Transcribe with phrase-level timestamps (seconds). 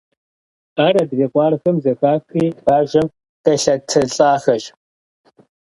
[0.85, 3.07] Ар адрей къуаргъхэм зэхахри бажэм
[3.43, 4.63] къелъэтылӀахэщ.